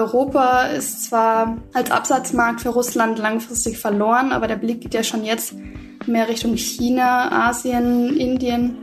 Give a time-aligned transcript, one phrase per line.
[0.00, 5.24] Europa ist zwar als Absatzmarkt für Russland langfristig verloren, aber der Blick geht ja schon
[5.24, 5.54] jetzt
[6.06, 8.78] mehr Richtung China, Asien, Indien.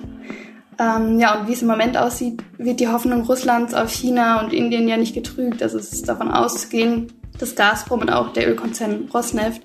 [0.80, 4.54] Ähm, ja, und wie es im Moment aussieht, wird die Hoffnung Russlands auf China und
[4.54, 5.64] Indien ja nicht getrügt.
[5.64, 9.64] Also es ist davon auszugehen, dass Gazprom und auch der Ölkonzern Rosneft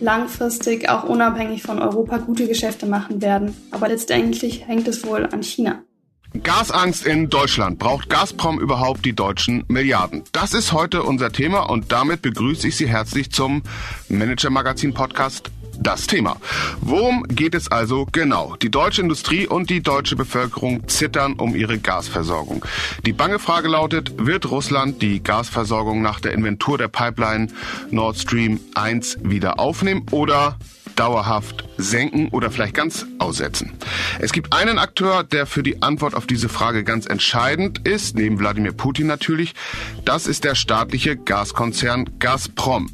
[0.00, 3.54] langfristig auch unabhängig von Europa gute Geschäfte machen werden.
[3.70, 5.82] Aber letztendlich hängt es wohl an China.
[6.42, 7.78] Gasangst in Deutschland.
[7.78, 10.24] Braucht Gazprom überhaupt die deutschen Milliarden?
[10.32, 13.62] Das ist heute unser Thema und damit begrüße ich Sie herzlich zum
[14.08, 16.36] Manager Magazin Podcast das Thema.
[16.80, 18.56] Worum geht es also genau?
[18.56, 22.64] Die deutsche Industrie und die deutsche Bevölkerung zittern um ihre Gasversorgung.
[23.06, 27.48] Die bange Frage lautet, wird Russland die Gasversorgung nach der Inventur der Pipeline
[27.90, 30.58] Nord Stream 1 wieder aufnehmen oder
[30.94, 33.72] dauerhaft senken oder vielleicht ganz aussetzen?
[34.18, 38.38] Es gibt einen Akteur, der für die Antwort auf diese Frage ganz entscheidend ist, neben
[38.38, 39.54] Wladimir Putin natürlich.
[40.04, 42.90] Das ist der staatliche Gaskonzern Gazprom.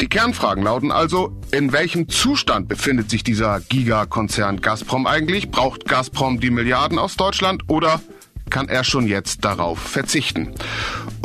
[0.00, 5.50] Die Kernfragen lauten also, in welchem Zustand befindet sich dieser Gigakonzern Gazprom eigentlich?
[5.50, 8.02] Braucht Gazprom die Milliarden aus Deutschland oder
[8.50, 10.54] kann er schon jetzt darauf verzichten?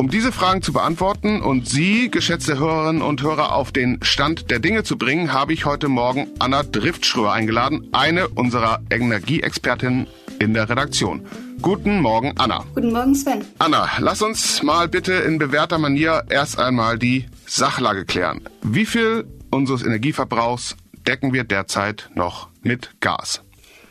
[0.02, 4.58] Um diese Fragen zu beantworten und Sie, geschätzte Hörerinnen und Hörer, auf den Stand der
[4.58, 10.08] Dinge zu bringen, habe ich heute Morgen Anna Driftschröer eingeladen, eine unserer Energieexpertinnen
[10.40, 11.24] in der Redaktion.
[11.60, 12.64] Guten Morgen, Anna.
[12.74, 13.44] Guten Morgen, Sven.
[13.60, 18.40] Anna, lass uns mal bitte in bewährter Manier erst einmal die Sachlage klären.
[18.60, 20.74] Wie viel unseres Energieverbrauchs
[21.06, 23.42] decken wir derzeit noch mit Gas?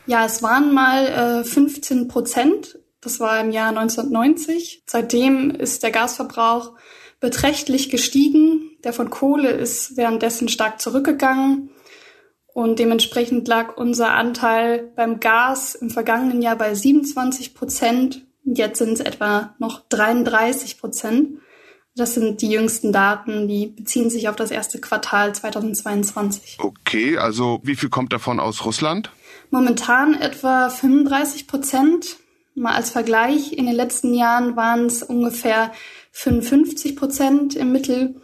[0.07, 2.77] Ja, es waren mal äh, 15 Prozent.
[3.01, 4.83] Das war im Jahr 1990.
[4.85, 6.75] Seitdem ist der Gasverbrauch
[7.19, 8.77] beträchtlich gestiegen.
[8.83, 11.71] Der von Kohle ist währenddessen stark zurückgegangen.
[12.53, 18.25] Und dementsprechend lag unser Anteil beim Gas im vergangenen Jahr bei 27 Prozent.
[18.43, 21.39] Jetzt sind es etwa noch 33 Prozent.
[21.95, 26.57] Das sind die jüngsten Daten, die beziehen sich auf das erste Quartal 2022.
[26.59, 29.11] Okay, also wie viel kommt davon aus Russland?
[29.49, 32.17] Momentan etwa 35 Prozent.
[32.55, 35.71] Mal als Vergleich, in den letzten Jahren waren es ungefähr
[36.11, 38.15] 55 Prozent im Mittel.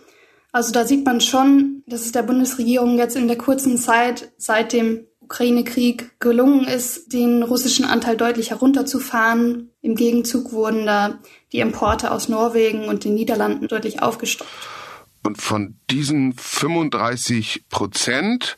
[0.51, 4.73] Also da sieht man schon, dass es der Bundesregierung jetzt in der kurzen Zeit seit
[4.73, 9.71] dem Ukraine-Krieg gelungen ist, den russischen Anteil deutlich herunterzufahren.
[9.81, 11.19] Im Gegenzug wurden da
[11.51, 14.49] die Importe aus Norwegen und den Niederlanden deutlich aufgestockt.
[15.23, 18.57] Und von diesen 35 Prozent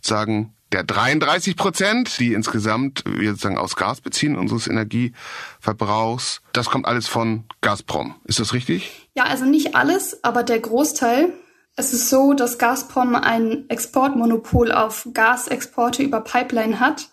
[0.00, 6.86] sagen der 33 Prozent, die insgesamt wir sozusagen aus Gas beziehen, unseres Energieverbrauchs, das kommt
[6.86, 8.14] alles von Gazprom.
[8.24, 9.08] Ist das richtig?
[9.14, 11.32] Ja, also nicht alles, aber der Großteil.
[11.76, 17.10] Es ist so, dass Gazprom ein Exportmonopol auf Gasexporte über Pipeline hat.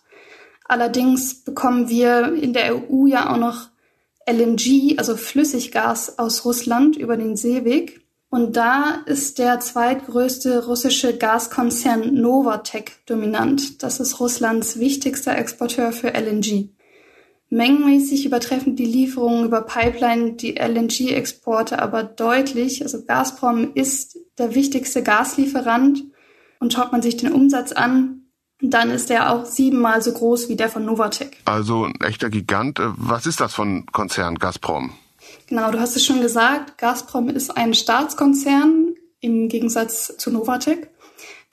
[0.66, 3.70] Allerdings bekommen wir in der EU ja auch noch
[4.30, 8.02] LNG, also Flüssiggas aus Russland über den Seeweg.
[8.30, 13.82] Und da ist der zweitgrößte russische Gaskonzern Novatec dominant.
[13.84, 16.70] Das ist Russlands wichtigster Exporteur für LNG.
[17.50, 22.82] Mengenmäßig übertreffen die Lieferungen über Pipeline die LNG-Exporte aber deutlich.
[22.84, 26.04] Also Gazprom ist der wichtigste Gaslieferant
[26.60, 28.24] und schaut man sich den Umsatz an,
[28.60, 31.38] dann ist er auch siebenmal so groß wie der von Novatec.
[31.46, 32.82] Also ein echter Gigant.
[32.82, 34.92] Was ist das von Konzern Gazprom?
[35.48, 40.90] Genau, du hast es schon gesagt, Gazprom ist ein Staatskonzern im Gegensatz zu Novatec.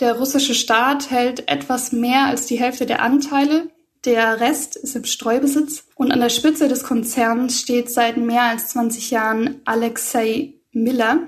[0.00, 3.70] Der russische Staat hält etwas mehr als die Hälfte der Anteile.
[4.04, 5.84] Der Rest ist im Streubesitz.
[5.94, 11.20] Und an der Spitze des Konzerns steht seit mehr als 20 Jahren Alexei Miller.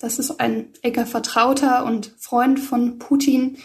[0.00, 3.58] Das ist ein enger Vertrauter und Freund von Putin.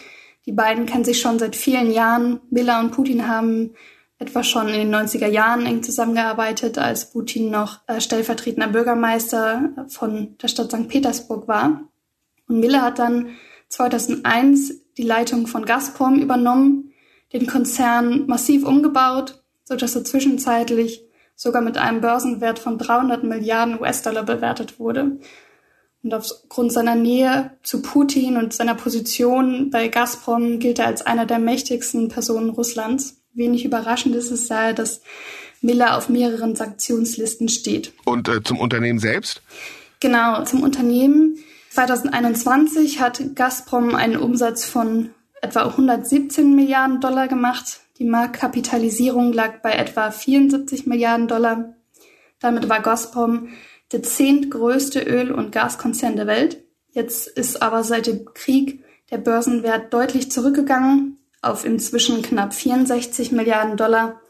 [0.46, 2.40] Die beiden kennen sich schon seit vielen Jahren.
[2.50, 3.74] Miller und Putin haben
[4.18, 10.36] etwa schon in den 90er Jahren eng zusammengearbeitet, als Putin noch äh, stellvertretender Bürgermeister von
[10.38, 10.88] der Stadt St.
[10.88, 11.88] Petersburg war.
[12.48, 13.30] Und Miller hat dann
[13.68, 16.92] 2001 die Leitung von Gazprom übernommen,
[17.32, 21.04] den Konzern massiv umgebaut, so dass er zwischenzeitlich
[21.34, 25.18] sogar mit einem Börsenwert von 300 Milliarden US-Dollar bewertet wurde.
[26.04, 31.26] Und aufgrund seiner Nähe zu Putin und seiner Position bei Gazprom gilt er als einer
[31.26, 33.23] der mächtigsten Personen Russlands.
[33.34, 35.02] Wenig überraschend ist es da, dass
[35.60, 37.92] Miller auf mehreren Sanktionslisten steht.
[38.04, 39.42] Und äh, zum Unternehmen selbst?
[40.00, 41.38] Genau, zum Unternehmen.
[41.70, 45.10] 2021 hat Gazprom einen Umsatz von
[45.42, 47.80] etwa 117 Milliarden Dollar gemacht.
[47.98, 51.74] Die Marktkapitalisierung lag bei etwa 74 Milliarden Dollar.
[52.40, 53.48] Damit war Gazprom
[53.90, 56.62] der zehntgrößte Öl- und Gaskonzern der Welt.
[56.92, 63.76] Jetzt ist aber seit dem Krieg der Börsenwert deutlich zurückgegangen auf inzwischen knapp 64 Milliarden
[63.76, 64.20] Dollar.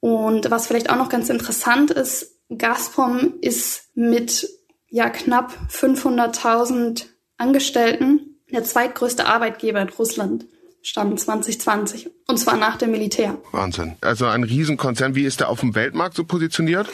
[0.00, 4.48] Und was vielleicht auch noch ganz interessant ist, Gazprom ist mit
[4.88, 7.04] ja knapp 500.000
[7.36, 10.46] Angestellten der zweitgrößte Arbeitgeber in Russland
[10.82, 13.38] stand 2020 und zwar nach dem Militär.
[13.52, 13.96] Wahnsinn.
[14.00, 15.14] Also ein Riesenkonzern.
[15.14, 16.88] Wie ist der auf dem Weltmarkt so positioniert?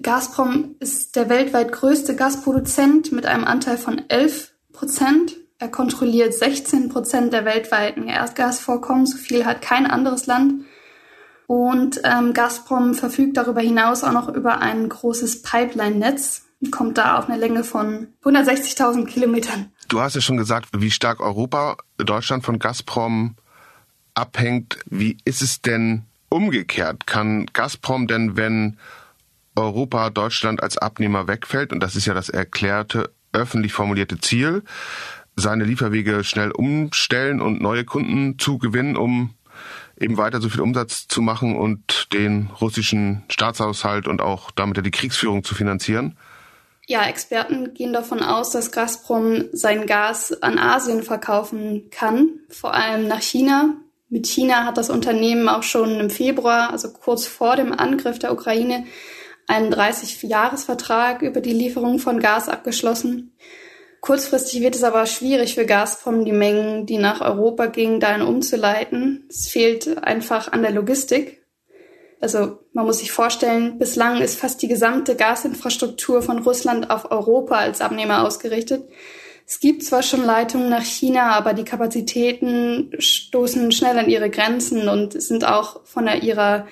[0.00, 5.36] Gazprom ist der weltweit größte Gasproduzent mit einem Anteil von 11 Prozent.
[5.62, 9.06] Er kontrolliert 16 Prozent der weltweiten Erdgasvorkommen.
[9.06, 10.64] So viel hat kein anderes Land.
[11.46, 17.16] Und ähm, Gazprom verfügt darüber hinaus auch noch über ein großes Pipeline-Netz und kommt da
[17.16, 19.70] auf eine Länge von 160.000 Kilometern.
[19.86, 23.36] Du hast ja schon gesagt, wie stark Europa, Deutschland von Gazprom
[24.14, 24.80] abhängt.
[24.86, 27.06] Wie ist es denn umgekehrt?
[27.06, 28.78] Kann Gazprom denn, wenn
[29.54, 34.64] Europa Deutschland als Abnehmer wegfällt, und das ist ja das erklärte, öffentlich formulierte Ziel,
[35.36, 39.34] seine Lieferwege schnell umstellen und neue Kunden zu gewinnen, um
[39.98, 44.90] eben weiter so viel Umsatz zu machen und den russischen Staatshaushalt und auch damit die
[44.90, 46.16] Kriegsführung zu finanzieren?
[46.86, 53.06] Ja, Experten gehen davon aus, dass Gazprom sein Gas an Asien verkaufen kann, vor allem
[53.06, 53.76] nach China.
[54.08, 58.32] Mit China hat das Unternehmen auch schon im Februar, also kurz vor dem Angriff der
[58.32, 58.84] Ukraine,
[59.46, 63.32] einen 30-Jahres-Vertrag über die Lieferung von Gas abgeschlossen.
[64.02, 69.24] Kurzfristig wird es aber schwierig für Gazprom, die Mengen, die nach Europa gingen, dahin umzuleiten.
[69.30, 71.46] Es fehlt einfach an der Logistik.
[72.20, 77.54] Also man muss sich vorstellen, bislang ist fast die gesamte Gasinfrastruktur von Russland auf Europa
[77.54, 78.88] als Abnehmer ausgerichtet.
[79.46, 84.88] Es gibt zwar schon Leitungen nach China, aber die Kapazitäten stoßen schnell an ihre Grenzen
[84.88, 86.66] und sind auch von ihrer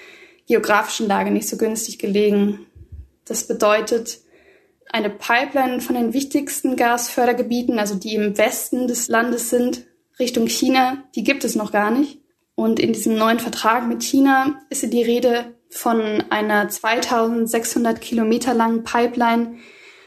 [0.49, 2.67] geografischen Lage nicht so günstig gelegen.
[3.25, 4.19] Das bedeutet,
[4.93, 9.87] eine Pipeline von den wichtigsten Gasfördergebieten, also die im Westen des Landes sind,
[10.19, 12.21] Richtung China, die gibt es noch gar nicht.
[12.55, 18.85] Und in diesem neuen Vertrag mit China ist die Rede von einer 2600 Kilometer langen
[18.85, 19.57] Pipeline.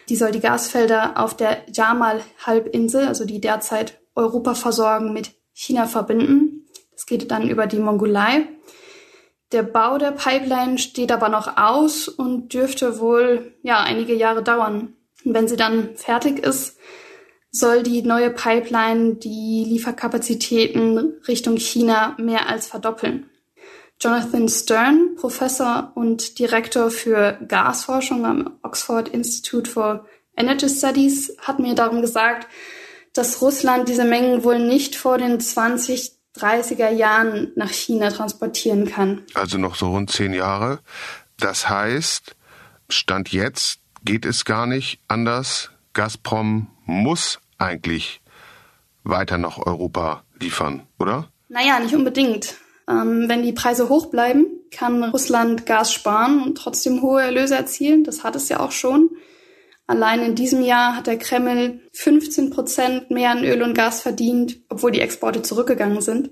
[0.10, 6.68] Die soll die Gasfelder auf der Jamal-Halbinsel, also die derzeit Europa versorgen, mit China verbinden.
[6.92, 8.48] Das geht dann über die Mongolei.
[9.54, 14.96] Der Bau der Pipeline steht aber noch aus und dürfte wohl ja einige Jahre dauern.
[15.24, 16.78] Und wenn sie dann fertig ist,
[17.52, 23.30] soll die neue Pipeline die Lieferkapazitäten Richtung China mehr als verdoppeln.
[24.02, 31.76] Jonathan Stern, Professor und Direktor für Gasforschung am Oxford Institute for Energy Studies, hat mir
[31.76, 32.48] darum gesagt,
[33.14, 35.40] dass Russland diese Mengen wohl nicht vor den
[36.38, 39.24] 2030er Jahren nach China transportieren kann.
[39.34, 40.80] Also noch so rund zehn Jahre.
[41.38, 42.36] Das heißt,
[42.90, 45.72] Stand jetzt geht es gar nicht anders.
[45.94, 48.22] Gazprom muss eigentlich
[49.04, 51.30] weiter nach Europa liefern, oder?
[51.50, 52.56] Naja, nicht unbedingt.
[52.90, 58.04] Ähm, wenn die Preise hoch bleiben, kann Russland Gas sparen und trotzdem hohe Erlöse erzielen.
[58.04, 59.12] Das hat es ja auch schon.
[59.86, 64.60] Allein in diesem Jahr hat der Kreml 15 Prozent mehr an Öl und Gas verdient,
[64.70, 66.32] obwohl die Exporte zurückgegangen sind.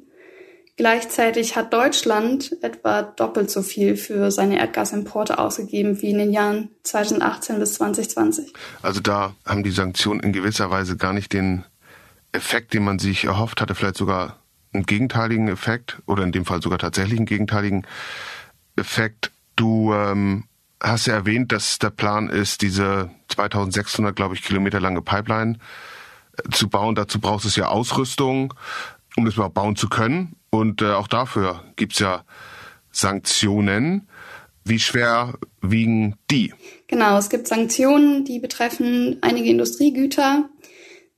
[0.78, 6.70] Gleichzeitig hat Deutschland etwa doppelt so viel für seine Erdgasimporte ausgegeben wie in den Jahren
[6.84, 8.54] 2018 bis 2020.
[8.82, 11.66] Also da haben die Sanktionen in gewisser Weise gar nicht den
[12.32, 14.40] Effekt, den man sich erhofft hatte, vielleicht sogar
[14.74, 17.86] einen gegenteiligen Effekt oder in dem Fall sogar tatsächlich einen gegenteiligen
[18.78, 19.32] Effekt.
[19.58, 20.46] Du ähm,
[20.82, 25.58] hast ja erwähnt, dass der Plan ist, diese 2600, glaube ich, Kilometer lange Pipeline
[26.38, 26.96] äh, zu bauen.
[26.96, 28.54] Dazu brauchst es ja Ausrüstung,
[29.16, 30.36] um das überhaupt bauen zu können.
[30.50, 32.24] Und äh, auch dafür gibt's ja
[32.92, 34.08] Sanktionen.
[34.64, 36.54] Wie schwer wiegen die?
[36.88, 40.50] Genau, es gibt Sanktionen, die betreffen einige Industriegüter,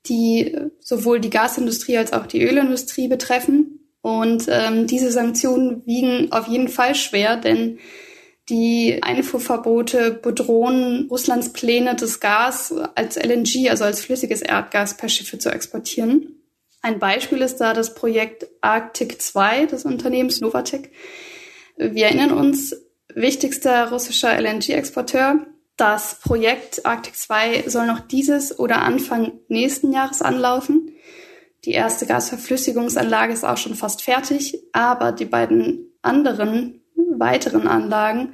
[0.05, 3.79] die sowohl die Gasindustrie als auch die Ölindustrie betreffen.
[4.01, 7.79] Und ähm, diese Sanktionen wiegen auf jeden Fall schwer, denn
[8.49, 15.39] die Einfuhrverbote bedrohen Russlands Pläne, das Gas als LNG, also als flüssiges Erdgas per Schiffe
[15.39, 16.43] zu exportieren.
[16.81, 20.91] Ein Beispiel ist da das Projekt Arctic 2 des Unternehmens Novatec.
[21.77, 22.75] Wir erinnern uns,
[23.15, 25.45] wichtigster russischer LNG-Exporteur.
[25.77, 30.91] Das Projekt Arctic 2 soll noch dieses oder Anfang nächsten Jahres anlaufen.
[31.63, 36.82] Die erste Gasverflüssigungsanlage ist auch schon fast fertig, aber die beiden anderen
[37.17, 38.33] weiteren Anlagen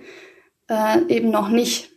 [0.70, 1.92] äh, eben noch nicht.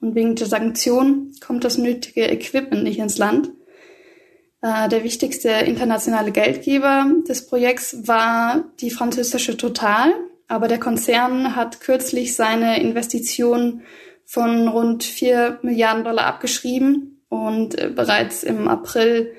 [0.00, 3.50] Und wegen der Sanktionen kommt das nötige Equipment nicht ins Land.
[4.62, 10.12] Äh, der wichtigste internationale Geldgeber des Projekts war die französische Total,
[10.48, 13.82] aber der Konzern hat kürzlich seine Investition
[14.24, 19.32] von rund 4 Milliarden Dollar abgeschrieben und äh, bereits im April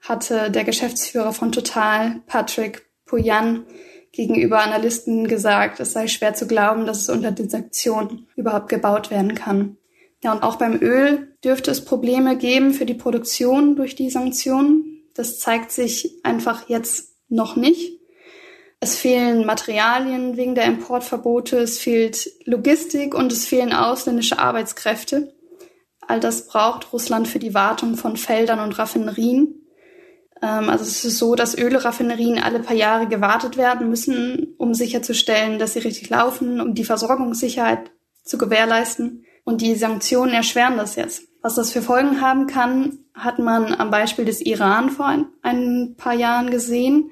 [0.00, 3.64] hatte der Geschäftsführer von Total, Patrick Pouyan,
[4.14, 9.10] gegenüber Analysten gesagt, es sei schwer zu glauben, dass es unter den Sanktionen überhaupt gebaut
[9.10, 9.76] werden kann.
[10.22, 15.02] Ja, und auch beim Öl dürfte es Probleme geben für die Produktion durch die Sanktionen.
[15.14, 18.00] Das zeigt sich einfach jetzt noch nicht.
[18.80, 25.34] Es fehlen Materialien wegen der Importverbote, es fehlt Logistik und es fehlen ausländische Arbeitskräfte.
[26.06, 29.63] All das braucht Russland für die Wartung von Feldern und Raffinerien.
[30.42, 35.58] Ähm, also es ist so, dass Ölraffinerien alle paar Jahre gewartet werden müssen, um sicherzustellen,
[35.58, 37.90] dass sie richtig laufen, um die Versorgungssicherheit
[38.24, 39.24] zu gewährleisten.
[39.44, 41.24] Und die Sanktionen erschweren das jetzt.
[41.42, 45.94] Was das für Folgen haben kann, hat man am Beispiel des Iran vor ein, ein
[45.96, 47.10] paar Jahren gesehen.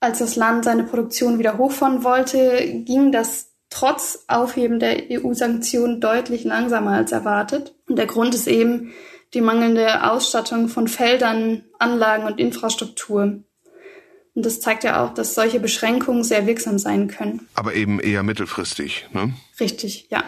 [0.00, 6.44] Als das Land seine Produktion wieder hochfahren wollte, ging das trotz Aufheben der EU-Sanktionen deutlich
[6.44, 7.74] langsamer als erwartet.
[7.86, 8.92] Und der Grund ist eben
[9.34, 13.42] die mangelnde Ausstattung von Feldern, Anlagen und Infrastruktur.
[14.34, 17.46] Und das zeigt ja auch, dass solche Beschränkungen sehr wirksam sein können.
[17.54, 19.34] Aber eben eher mittelfristig, ne?
[19.58, 20.24] Richtig, ja.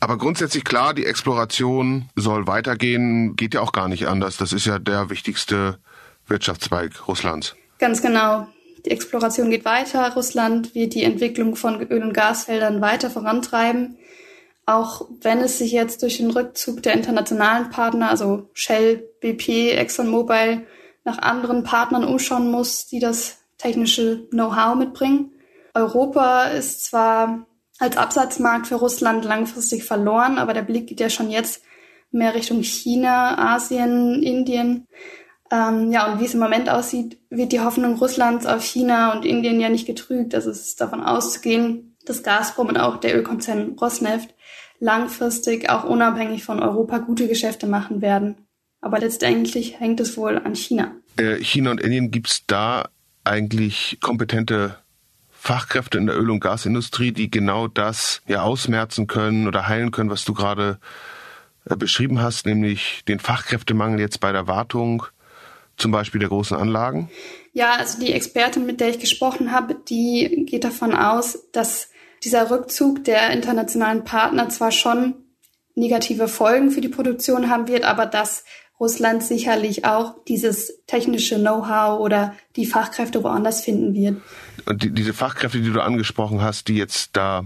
[0.00, 4.36] Aber grundsätzlich klar, die Exploration soll weitergehen, geht ja auch gar nicht anders.
[4.36, 5.78] Das ist ja der wichtigste
[6.26, 7.54] Wirtschaftszweig Russlands.
[7.78, 8.48] Ganz genau.
[8.84, 10.12] Die Exploration geht weiter.
[10.14, 13.96] Russland wird die Entwicklung von Öl- und Gasfeldern weiter vorantreiben.
[14.64, 20.66] Auch wenn es sich jetzt durch den Rückzug der internationalen Partner, also Shell, BP, ExxonMobil,
[21.04, 25.32] nach anderen Partnern umschauen muss, die das technische Know-how mitbringen.
[25.74, 27.46] Europa ist zwar
[27.78, 31.62] als Absatzmarkt für Russland langfristig verloren, aber der Blick geht ja schon jetzt
[32.12, 34.86] mehr Richtung China, Asien, Indien.
[35.50, 39.24] Ähm, ja, und wie es im Moment aussieht, wird die Hoffnung Russlands auf China und
[39.24, 40.34] Indien ja nicht getrügt.
[40.34, 44.34] Also es ist davon auszugehen, dass Gazprom und auch der Ölkonzern Rosneft
[44.80, 48.46] langfristig auch unabhängig von Europa gute Geschäfte machen werden.
[48.80, 50.92] Aber letztendlich hängt es wohl an China.
[51.16, 52.88] Äh, China und Indien gibt es da
[53.22, 54.76] eigentlich kompetente
[55.30, 60.10] Fachkräfte in der Öl- und Gasindustrie, die genau das ja ausmerzen können oder heilen können,
[60.10, 60.78] was du gerade
[61.68, 65.04] äh, beschrieben hast, nämlich den Fachkräftemangel jetzt bei der Wartung
[65.76, 67.10] zum Beispiel der großen Anlagen?
[67.52, 71.90] Ja, also die Expertin, mit der ich gesprochen habe, die geht davon aus, dass
[72.24, 75.14] dieser Rückzug der internationalen Partner zwar schon
[75.74, 78.44] negative Folgen für die Produktion haben wird, aber dass
[78.78, 84.20] Russland sicherlich auch dieses technische Know-how oder die Fachkräfte woanders finden wird.
[84.66, 87.44] Und die, diese Fachkräfte, die du angesprochen hast, die jetzt da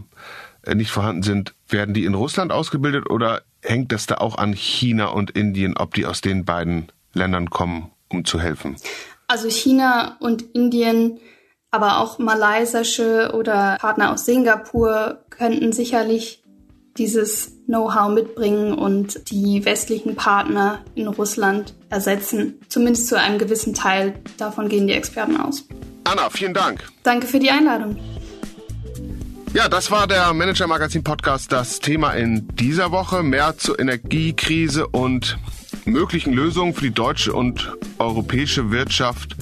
[0.63, 4.55] äh, nicht vorhanden sind, werden die in Russland ausgebildet oder hängt das da auch an
[4.55, 7.91] China und Indien, ob die aus den beiden Ländern kommen?
[8.09, 8.77] um zu helfen?
[9.29, 11.19] Also China und Indien,
[11.77, 16.43] aber auch malaysische oder Partner aus Singapur könnten sicherlich
[16.97, 22.59] dieses Know-how mitbringen und die westlichen Partner in Russland ersetzen.
[22.71, 24.15] Zumindest zu einem gewissen Teil.
[24.39, 25.65] Davon gehen die Experten aus.
[26.05, 26.83] Anna, vielen Dank.
[27.03, 27.99] Danke für die Einladung.
[29.53, 31.53] Ja, das war der Manager Magazin Podcast.
[31.53, 35.37] Das Thema in dieser Woche mehr zur Energiekrise und
[35.85, 39.37] möglichen Lösungen für die deutsche und europäische Wirtschaft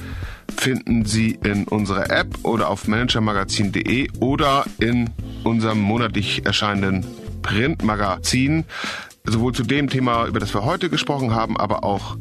[0.57, 5.11] finden Sie in unserer App oder auf managermagazin.de oder in
[5.43, 7.07] unserem monatlich erscheinenden
[7.43, 8.65] Printmagazin.
[9.25, 12.17] Sowohl zu dem Thema, über das wir heute gesprochen haben, aber auch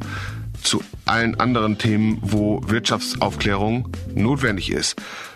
[0.64, 4.96] zu allen anderen Themen, wo Wirtschaftsaufklärung notwendig ist.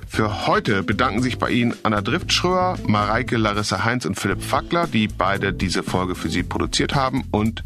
[0.10, 5.08] Für heute bedanken sich bei Ihnen Anna Driftschröer, Mareike Larissa Heinz und Philipp Fackler, die
[5.08, 7.64] beide diese Folge für Sie produziert haben und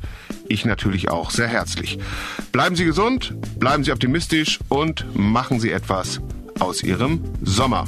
[0.48, 2.00] ich natürlich auch sehr herzlich.
[2.52, 6.20] Bleiben Sie gesund, bleiben Sie optimistisch und machen Sie etwas
[6.60, 7.86] aus Ihrem Sommer.